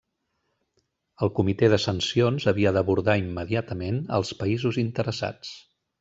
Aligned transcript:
El 1.25 1.31
Comitè 1.39 1.67
de 1.73 1.77
Sancions 1.83 2.47
havia 2.51 2.71
d'abordar 2.77 3.15
immediatament 3.25 3.99
els 4.21 4.33
països 4.39 4.81
interessats. 4.89 5.53